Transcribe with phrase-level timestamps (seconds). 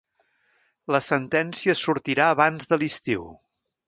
[0.95, 3.27] La sentència sortirà abans de l'estiu.